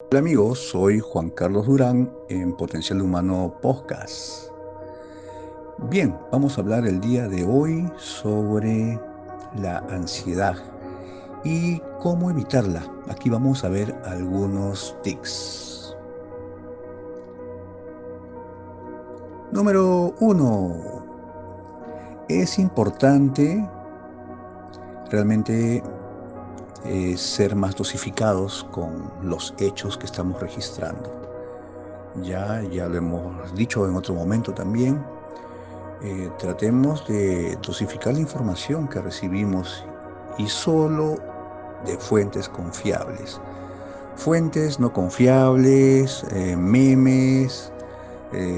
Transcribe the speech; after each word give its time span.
Hola 0.00 0.20
amigos, 0.20 0.60
soy 0.70 1.00
Juan 1.00 1.28
Carlos 1.30 1.66
Durán 1.66 2.10
en 2.30 2.56
Potencial 2.56 3.02
Humano 3.02 3.58
Podcast. 3.60 4.50
Bien, 5.90 6.16
vamos 6.32 6.56
a 6.56 6.62
hablar 6.62 6.86
el 6.86 7.00
día 7.00 7.28
de 7.28 7.44
hoy 7.44 7.86
sobre 7.98 8.98
la 9.56 9.78
ansiedad 9.90 10.56
y 11.44 11.80
cómo 12.00 12.30
evitarla. 12.30 12.90
Aquí 13.08 13.28
vamos 13.28 13.64
a 13.64 13.68
ver 13.68 13.94
algunos 14.06 14.96
tics. 15.02 15.94
Número 19.52 20.14
uno. 20.20 21.04
Es 22.28 22.58
importante 22.58 23.68
realmente 25.10 25.82
eh, 26.88 27.18
ser 27.18 27.54
más 27.54 27.76
dosificados 27.76 28.66
con 28.70 29.12
los 29.22 29.52
hechos 29.58 29.98
que 29.98 30.06
estamos 30.06 30.40
registrando. 30.40 31.12
Ya, 32.22 32.62
ya 32.62 32.88
lo 32.88 32.96
hemos 32.96 33.54
dicho 33.54 33.86
en 33.86 33.94
otro 33.94 34.14
momento 34.14 34.54
también. 34.54 35.04
Eh, 36.02 36.30
tratemos 36.38 37.06
de 37.06 37.58
dosificar 37.60 38.14
la 38.14 38.20
información 38.20 38.88
que 38.88 39.02
recibimos 39.02 39.84
y 40.38 40.48
solo 40.48 41.16
de 41.84 41.98
fuentes 41.98 42.48
confiables. 42.48 43.38
Fuentes 44.16 44.80
no 44.80 44.90
confiables, 44.90 46.24
eh, 46.32 46.56
memes, 46.56 47.70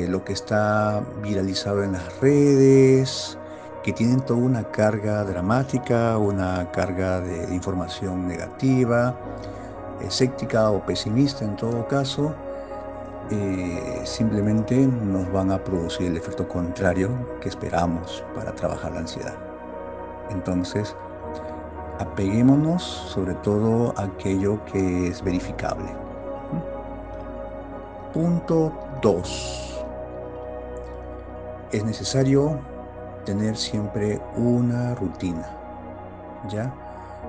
lo 0.09 0.25
que 0.25 0.33
está 0.33 1.03
viralizado 1.23 1.83
en 1.83 1.93
las 1.93 2.21
redes, 2.21 3.39
que 3.83 3.93
tienen 3.93 4.21
toda 4.21 4.41
una 4.41 4.65
carga 4.65 5.25
dramática, 5.25 6.19
una 6.19 6.71
carga 6.71 7.21
de 7.21 7.55
información 7.55 8.29
negativa, 8.29 9.15
escéptica 10.03 10.71
o 10.71 10.85
pesimista 10.85 11.45
en 11.45 11.57
todo 11.57 11.87
caso, 11.89 12.35
eh, 13.31 14.01
simplemente 14.05 14.77
nos 14.87 15.31
van 15.33 15.53
a 15.53 15.63
producir 15.63 16.09
el 16.09 16.17
efecto 16.17 16.49
contrario 16.49 17.11
que 17.41 17.49
esperamos 17.49 18.25
para 18.35 18.53
trabajar 18.53 18.93
la 18.93 19.01
ansiedad. 19.01 19.37
Entonces, 20.31 20.97
apeguémonos 21.99 22.83
sobre 22.83 23.35
todo 23.35 23.95
a 23.97 24.05
aquello 24.05 24.63
que 24.67 25.09
es 25.09 25.23
verificable. 25.23 25.89
Punto 28.13 28.73
2. 29.03 29.85
Es 31.73 31.85
necesario 31.85 32.59
tener 33.31 33.57
siempre 33.57 34.21
una 34.37 34.93
rutina. 34.97 35.47
¿Ya? 36.49 36.75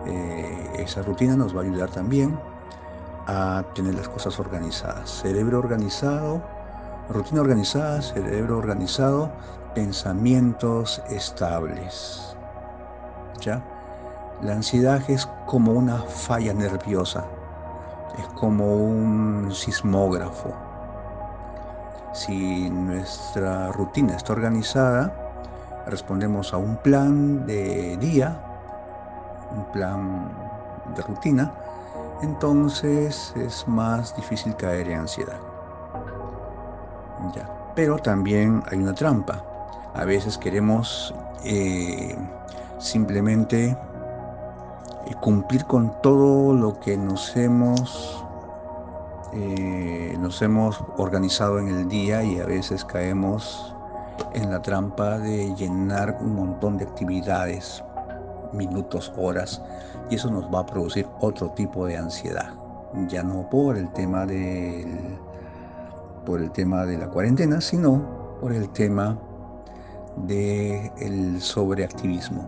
Eh, 0.08 0.72
esa 0.80 1.04
rutina 1.04 1.36
nos 1.36 1.56
va 1.56 1.60
a 1.60 1.64
ayudar 1.64 1.92
también 1.92 2.40
a 3.28 3.64
tener 3.76 3.94
las 3.94 4.10
cosas 4.10 4.40
organizadas. 4.40 5.22
Cerebro 5.22 5.60
organizado, 5.60 6.42
rutina 7.08 7.42
organizada, 7.42 8.02
cerebro 8.02 8.58
organizado, 8.58 9.32
pensamientos 9.76 11.04
estables. 11.08 12.36
¿Ya? 13.40 13.64
La 14.42 14.54
ansiedad 14.54 15.08
es 15.08 15.30
como 15.46 15.74
una 15.74 16.00
falla 16.00 16.52
nerviosa, 16.52 17.26
es 18.18 18.26
como 18.40 18.76
un 18.76 19.52
sismógrafo. 19.54 20.52
Si 22.14 22.72
nuestra 22.72 23.72
rutina 23.72 24.16
está 24.16 24.34
organizada, 24.34 25.21
respondemos 25.88 26.54
a 26.54 26.58
un 26.58 26.78
plan 26.78 27.46
de 27.46 27.98
día, 27.98 28.40
un 29.56 29.66
plan 29.72 30.32
de 30.96 31.02
rutina, 31.02 31.52
entonces 32.22 33.34
es 33.36 33.68
más 33.68 34.16
difícil 34.16 34.56
caer 34.56 34.90
en 34.90 35.00
ansiedad. 35.00 35.40
Ya. 37.36 37.50
Pero 37.76 37.98
también 37.98 38.64
hay 38.72 38.80
una 38.80 38.94
trampa. 38.94 39.44
A 39.94 40.06
veces 40.06 40.38
queremos 40.38 41.14
eh, 41.44 42.16
simplemente 42.80 43.78
eh, 45.06 45.16
cumplir 45.22 45.66
con 45.66 46.02
todo 46.02 46.54
lo 46.54 46.80
que 46.80 46.98
nos 46.98 47.36
hemos 47.36 48.24
eh, 49.34 50.18
nos 50.20 50.42
hemos 50.42 50.84
organizado 50.98 51.58
en 51.60 51.70
el 51.70 51.88
día 51.88 52.22
y 52.22 52.40
a 52.40 52.46
veces 52.46 52.84
caemos 52.84 53.74
en 54.34 54.52
la 54.52 54.62
trampa 54.62 55.18
de 55.18 55.54
llenar 55.56 56.18
un 56.22 56.36
montón 56.36 56.78
de 56.78 56.86
actividades, 56.86 57.84
minutos, 58.54 59.12
horas, 59.18 59.62
y 60.10 60.16
eso 60.16 60.30
nos 60.30 60.54
va 60.54 60.60
a 60.60 60.66
producir 60.66 61.08
otro 61.20 61.50
tipo 61.52 61.86
de 61.86 61.98
ansiedad. 61.98 62.54
Ya 63.08 63.24
no 63.24 63.50
por 63.50 63.78
el 63.78 63.92
tema 63.94 64.26
del, 64.26 65.18
por 66.26 66.42
el 66.42 66.52
tema 66.52 66.86
de 66.86 66.98
la 66.98 67.08
cuarentena, 67.08 67.62
sino 67.62 68.38
por 68.42 68.52
el 68.52 68.70
tema 68.70 69.18
del 70.18 71.42
sobreactivismo. 71.42 72.44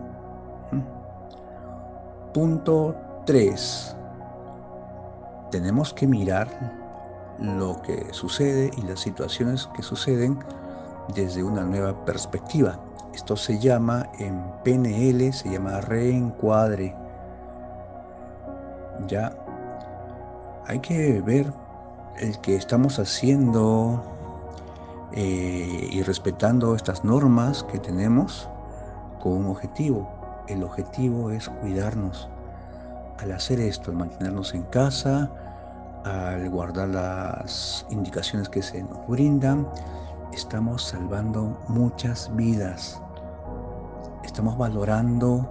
¿Mm? 0.70 2.32
Punto 2.32 2.94
3. 3.24 3.96
Tenemos 5.50 5.94
que 5.94 6.06
mirar 6.06 6.48
lo 7.38 7.80
que 7.82 8.12
sucede 8.12 8.70
y 8.76 8.82
las 8.82 9.00
situaciones 9.00 9.68
que 9.74 9.82
suceden 9.82 10.38
desde 11.14 11.42
una 11.42 11.64
nueva 11.64 12.04
perspectiva. 12.04 12.78
Esto 13.14 13.36
se 13.36 13.58
llama 13.58 14.10
en 14.18 14.42
PNL, 14.64 15.32
se 15.32 15.50
llama 15.50 15.80
reencuadre. 15.80 16.94
Ya 19.06 19.36
hay 20.66 20.78
que 20.80 21.20
ver 21.20 21.52
el 22.18 22.38
que 22.40 22.56
estamos 22.56 22.98
haciendo 22.98 24.02
eh, 25.12 25.88
y 25.90 26.02
respetando 26.02 26.74
estas 26.74 27.04
normas 27.04 27.64
que 27.64 27.78
tenemos 27.78 28.48
con 29.20 29.32
un 29.32 29.46
objetivo. 29.46 30.08
El 30.48 30.62
objetivo 30.64 31.30
es 31.30 31.48
cuidarnos. 31.48 32.28
Al 33.18 33.32
hacer 33.32 33.60
esto, 33.60 33.90
al 33.90 33.96
mantenernos 33.96 34.54
en 34.54 34.64
casa, 34.64 35.30
al 36.04 36.50
guardar 36.50 36.88
las 36.88 37.86
indicaciones 37.90 38.48
que 38.48 38.62
se 38.62 38.82
nos 38.82 39.06
brindan, 39.06 39.68
estamos 40.34 40.82
salvando 40.82 41.56
muchas 41.68 42.28
vidas. 42.34 43.00
Estamos 44.24 44.58
valorando 44.58 45.48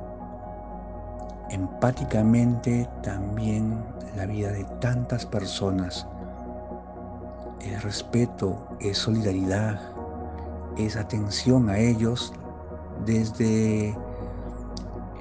empáticamente 1.50 2.90
también 3.02 3.82
la 4.18 4.26
vida 4.26 4.52
de 4.52 4.66
tantas 4.82 5.26
personas. 5.26 6.06
Es 7.62 7.82
respeto, 7.82 8.68
es 8.82 8.98
solidaridad, 8.98 9.80
es 10.76 10.98
atención 10.98 11.70
a 11.70 11.78
ellos 11.78 12.34
desde 13.06 13.98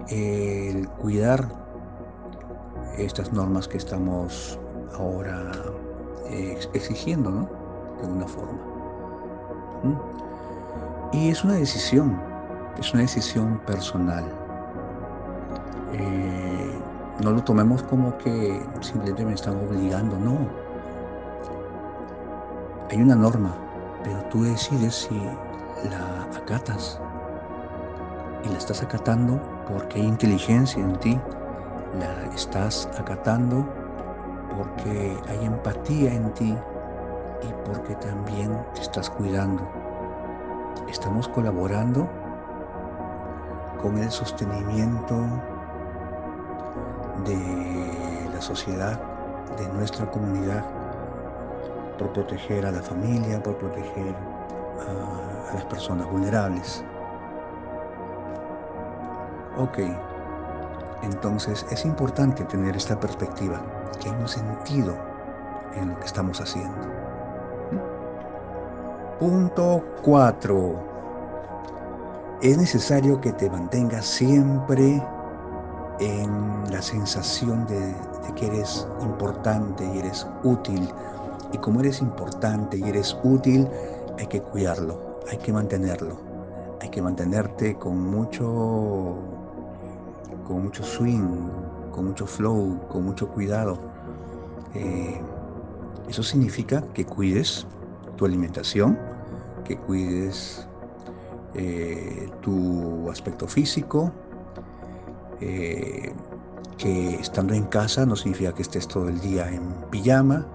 el 0.09 0.89
cuidar 0.89 1.47
estas 2.99 3.33
normas 3.33 3.69
que 3.69 3.79
estamos 3.79 4.59
ahora 4.99 5.53
eh, 6.31 6.59
exigiendo, 6.75 7.31
¿no? 7.31 7.49
De 8.01 8.09
una 8.09 8.27
forma. 8.27 8.72
Y 11.13 11.29
es 11.29 11.45
una 11.45 11.55
decisión, 11.55 12.19
es 12.79 12.93
una 12.93 13.03
decisión 13.03 13.59
personal. 13.67 14.25
Eh, 15.93 16.81
no 17.23 17.33
lo 17.33 17.43
tomemos 17.45 17.83
como 17.83 18.17
que 18.19 18.61
simplemente 18.81 19.25
me 19.25 19.35
están 19.35 19.57
obligando, 19.57 20.17
no. 20.19 20.39
Hay 22.91 23.01
una 23.01 23.15
norma, 23.15 23.55
pero 24.03 24.19
tú 24.31 24.45
decides 24.45 24.95
si 24.95 25.21
la 25.89 26.23
acatas. 26.37 27.01
Y 28.45 28.49
la 28.49 28.59
estás 28.59 28.83
acatando 28.83 29.41
porque 29.69 30.01
hay 30.01 30.07
inteligencia 30.07 30.83
en 30.83 30.97
ti. 30.97 31.21
La 31.99 32.35
estás 32.35 32.89
acatando 32.99 33.65
porque 34.57 35.17
hay 35.29 35.45
empatía 35.45 36.13
en 36.13 36.33
ti 36.35 36.57
y 37.43 37.69
porque 37.69 37.95
también 37.97 38.59
te 38.75 38.81
estás 38.81 39.11
cuidando. 39.11 39.82
Estamos 40.89 41.29
colaborando 41.29 42.09
con 43.81 43.99
el 43.99 44.11
sostenimiento 44.11 45.17
de 47.25 48.31
la 48.33 48.41
sociedad, 48.41 49.01
de 49.57 49.67
nuestra 49.69 50.11
comunidad, 50.11 50.65
por 51.99 52.13
proteger 52.13 52.67
a 52.67 52.71
la 52.71 52.83
familia, 52.83 53.43
por 53.43 53.57
proteger 53.57 54.15
a, 54.81 55.55
las 55.55 55.65
personas 55.67 56.09
vulnerables. 56.11 56.85
Ok, 59.59 59.79
entonces 61.03 61.67
es 61.71 61.85
importante 61.85 62.45
tener 62.45 62.77
esta 62.77 62.99
perspectiva, 62.99 63.61
que 64.01 64.09
hay 64.09 64.15
un 64.15 64.29
sentido 64.29 64.97
en 65.75 65.91
lo 65.91 65.99
que 65.99 66.07
estamos 66.07 66.41
haciendo. 66.41 67.02
Punto 69.23 69.85
4. 70.03 70.75
Es 72.43 72.59
necesario 72.59 73.21
que 73.21 73.31
te 73.33 73.49
mantengas 73.49 74.05
siempre 74.05 75.01
en 76.01 76.65
la 76.73 76.83
sensación 76.83 77.65
de, 77.69 77.95
que 78.35 78.49
eres 78.49 78.85
importante 79.01 79.89
y 79.95 80.01
eres 80.01 80.27
útil. 80.43 80.89
Y 81.53 81.59
como 81.59 81.79
eres 81.79 82.01
importante 82.01 82.79
y 82.79 82.83
eres 82.83 83.17
útil, 83.23 83.69
hay 84.19 84.27
que 84.27 84.43
cuidarlo, 84.43 85.21
hay 85.31 85.39
que 85.39 85.53
mantenerlo. 85.53 86.17
Hay 86.81 86.89
que 86.89 87.01
mantenerte 87.01 87.77
con 87.79 88.05
mucho, 88.05 89.15
con 90.49 90.65
mucho 90.65 90.83
swing, 90.83 91.49
con 91.93 92.07
mucho 92.07 92.27
flow, 92.27 92.77
con 92.89 93.05
mucho 93.05 93.29
cuidado. 93.29 93.79
Eh, 94.75 95.21
eso 96.09 96.25
significa 96.25 96.83
que 96.93 97.07
cuides 97.07 97.69
tu 98.17 98.27
alimentación, 98.27 99.12
que 99.73 99.79
cuides 99.79 100.67
eh, 101.55 102.29
tu 102.43 103.11
aspecto 103.11 103.47
físico, 103.49 104.13
eh, 105.41 106.13
que 106.77 107.15
estando 107.15 107.55
en 107.55 107.65
casa 107.65 108.05
no 108.05 108.15
significa 108.15 108.53
que 108.53 108.63
estés 108.63 108.87
todo 108.87 109.09
el 109.09 109.19
día 109.21 109.49
en 109.49 109.73
pijama, 109.91 110.47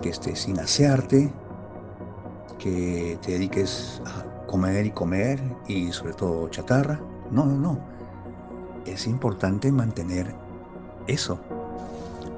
que 0.00 0.08
estés 0.08 0.40
sin 0.40 0.58
asearte, 0.58 1.30
que 2.58 3.18
te 3.20 3.32
dediques 3.32 4.00
a 4.06 4.46
comer 4.46 4.86
y 4.86 4.90
comer 4.90 5.38
y 5.68 5.92
sobre 5.92 6.14
todo 6.14 6.48
chatarra. 6.48 6.98
No, 7.30 7.44
no, 7.44 7.56
no. 7.56 7.78
Es 8.86 9.06
importante 9.06 9.70
mantener 9.70 10.34
eso, 11.06 11.38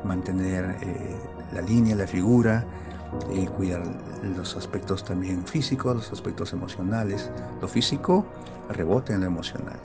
mantener 0.04 0.76
eh, 0.82 1.16
la 1.54 1.60
línea, 1.60 1.94
la 1.94 2.08
figura, 2.08 2.66
eh, 3.30 3.46
cuidar 3.56 3.82
los 4.36 4.56
aspectos 4.56 5.04
también 5.04 5.44
físicos, 5.46 5.94
los 5.94 6.12
aspectos 6.12 6.52
emocionales. 6.52 7.30
Lo 7.60 7.68
físico 7.68 8.24
rebote 8.70 9.12
en 9.12 9.20
lo 9.20 9.26
emocional. 9.26 9.78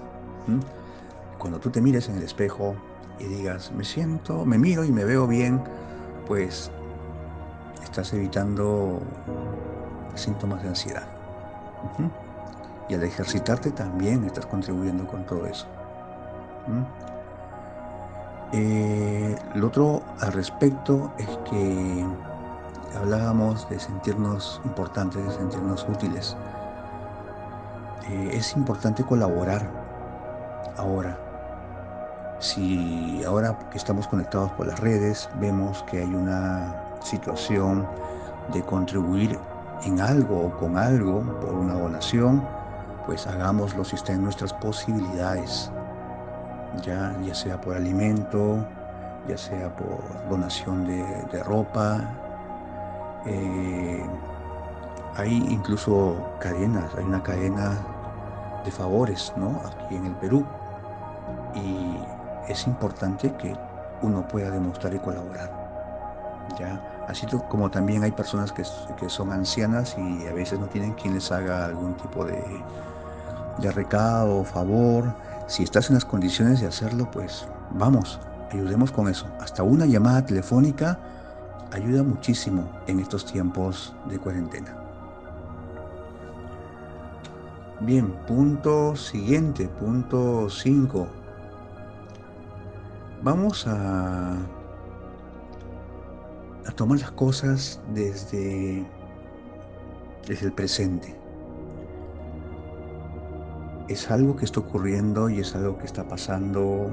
Cuando 1.37 1.59
tú 1.59 1.69
te 1.69 1.81
mires 1.81 2.09
en 2.09 2.17
el 2.17 2.23
espejo 2.23 2.75
y 3.19 3.25
digas, 3.25 3.71
me 3.71 3.83
siento, 3.83 4.45
me 4.45 4.57
miro 4.57 4.83
y 4.83 4.91
me 4.91 5.03
veo 5.03 5.27
bien, 5.27 5.61
pues 6.25 6.71
estás 7.83 8.13
evitando 8.13 9.01
síntomas 10.15 10.61
de 10.63 10.69
ansiedad. 10.69 11.07
Y 12.89 12.93
al 12.93 13.03
ejercitarte 13.03 13.71
también 13.71 14.23
estás 14.23 14.45
contribuyendo 14.45 15.05
con 15.05 15.25
todo 15.25 15.45
eso. 15.45 15.67
Eh, 18.53 19.35
lo 19.55 19.67
otro 19.67 20.03
al 20.19 20.31
respecto 20.33 21.11
es 21.17 21.27
que 21.49 22.05
hablábamos 22.97 23.67
de 23.69 23.79
sentirnos 23.79 24.61
importantes, 24.65 25.23
de 25.23 25.31
sentirnos 25.31 25.85
útiles. 25.89 26.35
Eh, 28.09 28.31
es 28.33 28.55
importante 28.55 29.03
colaborar 29.03 29.69
ahora. 30.77 31.17
Si 32.39 33.23
ahora 33.25 33.57
que 33.71 33.77
estamos 33.77 34.07
conectados 34.07 34.51
por 34.51 34.67
las 34.67 34.79
redes 34.79 35.29
vemos 35.39 35.83
que 35.83 35.99
hay 35.99 36.13
una 36.13 36.75
situación 37.01 37.87
de 38.53 38.61
contribuir 38.63 39.39
en 39.83 39.99
algo 39.99 40.47
o 40.47 40.57
con 40.57 40.77
algo 40.77 41.21
por 41.41 41.53
una 41.53 41.73
donación, 41.73 42.45
pues 43.05 43.25
hagámoslo 43.25 43.83
si 43.83 43.95
está 43.95 44.13
en 44.13 44.23
nuestras 44.23 44.53
posibilidades 44.53 45.71
ya, 46.83 47.15
ya 47.23 47.33
sea 47.33 47.59
por 47.59 47.75
alimento, 47.75 48.65
ya 49.27 49.37
sea 49.37 49.75
por 49.75 50.29
donación 50.29 50.85
de, 50.85 51.43
ropa. 51.43 52.01
Eh, 53.27 54.03
hay 55.15 55.45
incluso 55.49 56.15
cadenas, 56.39 56.93
hay 56.95 57.03
una 57.03 57.21
cadena 57.21 57.77
de 58.63 58.71
favores 58.71 59.33
¿no? 59.35 59.61
aquí 59.65 59.95
en 59.95 60.05
el 60.05 60.15
Perú 60.15 60.45
y 61.55 61.97
es 62.51 62.67
importante 62.67 63.33
que 63.35 63.55
uno 64.01 64.27
pueda 64.27 64.51
demostrar 64.51 64.93
y 64.93 64.99
colaborar. 64.99 65.51
¿ya? 66.57 66.81
Así 67.07 67.25
como 67.49 67.69
también 67.69 68.03
hay 68.03 68.11
personas 68.11 68.51
que, 68.51 68.63
que, 68.97 69.09
son 69.09 69.31
ancianas 69.31 69.95
y 69.97 70.27
a 70.27 70.33
veces 70.33 70.59
no 70.59 70.67
tienen 70.67 70.93
quien 70.93 71.15
les 71.15 71.31
haga 71.31 71.65
algún 71.65 71.95
tipo 71.95 72.23
de, 72.25 72.43
de 73.59 73.71
recado 73.71 74.43
favor 74.43 75.13
si 75.47 75.63
estás 75.63 75.89
en 75.89 75.95
las 75.95 76.05
condiciones 76.05 76.59
de 76.59 76.67
hacerlo, 76.67 77.09
pues 77.09 77.47
vamos, 77.71 78.19
ayudemos 78.51 78.91
con 78.91 79.07
eso. 79.07 79.27
Hasta 79.39 79.63
una 79.63 79.85
llamada 79.85 80.25
telefónica 80.25 80.99
ayuda 81.71 82.03
muchísimo 82.03 82.69
en 82.87 82.99
estos 82.99 83.25
tiempos 83.25 83.95
de 84.09 84.19
cuarentena. 84.19 84.75
Bien, 87.81 88.11
punto 88.27 88.95
siguiente, 88.95 89.67
punto 89.67 90.49
5. 90.49 91.07
Vamos 93.21 93.67
a, 93.67 94.33
a 96.65 96.71
tomar 96.75 96.99
las 96.99 97.11
cosas 97.11 97.79
desde, 97.93 98.85
desde 100.27 100.45
el 100.45 100.53
presente 100.53 101.17
es 103.87 104.11
algo 104.11 104.35
que 104.35 104.45
está 104.45 104.59
ocurriendo 104.59 105.29
y 105.29 105.39
es 105.39 105.55
algo 105.55 105.77
que 105.77 105.85
está 105.85 106.07
pasando, 106.07 106.89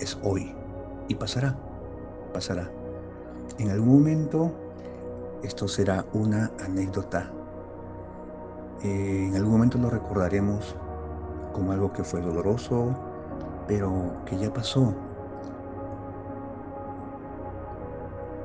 es 0.00 0.18
hoy 0.22 0.54
y 1.08 1.14
pasará, 1.14 1.56
pasará. 2.32 2.70
En 3.58 3.70
algún 3.70 3.98
momento 3.98 4.52
esto 5.42 5.66
será 5.66 6.04
una 6.12 6.50
anécdota. 6.64 7.30
Eh, 8.82 9.26
en 9.28 9.34
algún 9.34 9.52
momento 9.52 9.78
lo 9.78 9.90
recordaremos 9.90 10.76
como 11.52 11.72
algo 11.72 11.92
que 11.92 12.04
fue 12.04 12.20
doloroso, 12.20 12.94
pero 13.66 14.12
que 14.26 14.38
ya 14.38 14.52
pasó. 14.52 14.94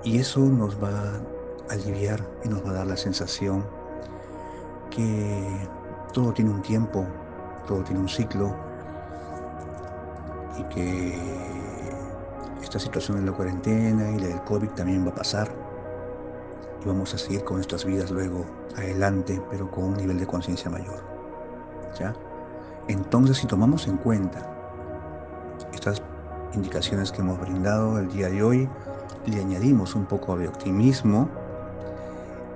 Y 0.04 0.18
eso 0.18 0.40
nos 0.40 0.82
va 0.84 0.90
a 0.90 1.74
aliviar 1.74 2.20
y 2.44 2.50
nos 2.50 2.66
va 2.66 2.72
a 2.72 2.74
dar 2.74 2.88
la 2.88 2.98
sensación 2.98 3.64
que 4.90 5.48
todo 6.12 6.34
tiene 6.34 6.52
un 6.52 6.62
tiempo, 6.62 7.06
todo 7.68 7.84
tiene 7.84 8.02
un 8.02 8.10
ciclo 8.10 8.54
y 10.58 10.64
que 10.74 11.63
esta 12.74 12.86
situación 12.86 13.20
de 13.20 13.30
la 13.30 13.38
cuarentena 13.38 14.10
y 14.10 14.18
la 14.18 14.30
del 14.30 14.42
COVID 14.46 14.70
también 14.70 15.06
va 15.06 15.12
a 15.12 15.14
pasar 15.16 15.48
y 16.84 16.88
vamos 16.88 17.14
a 17.14 17.20
seguir 17.20 17.44
con 17.44 17.58
nuestras 17.58 17.86
vidas 17.86 18.10
luego 18.10 18.48
adelante, 18.76 19.40
pero 19.52 19.70
con 19.70 19.84
un 19.84 19.94
nivel 19.94 20.18
de 20.18 20.26
conciencia 20.26 20.72
mayor. 20.72 21.04
¿Ya? 22.00 22.16
Entonces, 22.88 23.38
si 23.38 23.46
tomamos 23.46 23.88
en 23.88 23.98
cuenta 23.98 24.40
estas 25.72 26.02
indicaciones 26.56 27.12
que 27.12 27.22
hemos 27.22 27.40
brindado 27.40 28.00
el 28.00 28.10
día 28.10 28.30
de 28.30 28.42
hoy, 28.42 28.68
le 29.28 29.40
añadimos 29.40 29.94
un 29.94 30.06
poco 30.06 30.36
de 30.36 30.48
optimismo, 30.48 31.30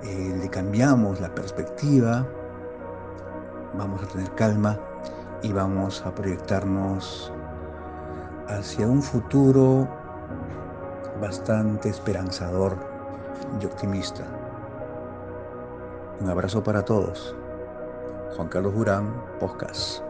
eh, 0.02 0.36
le 0.36 0.50
cambiamos 0.50 1.20
la 1.20 1.32
perspectiva, 1.32 2.26
vamos 3.78 4.02
a 4.02 4.06
tener 4.08 4.34
calma 4.34 4.80
y 5.44 5.52
vamos 5.52 6.04
a 6.04 6.12
proyectarnos 6.12 7.32
hacia 8.48 8.88
un 8.88 9.00
futuro 9.00 9.86
bastante 11.20 11.88
esperanzador 11.88 12.76
y 13.60 13.66
optimista. 13.66 14.24
Un 16.20 16.28
abrazo 16.28 16.62
para 16.62 16.84
todos. 16.84 17.34
Juan 18.36 18.48
Carlos 18.48 18.74
Durán, 18.74 19.22
Podcast. 19.38 20.07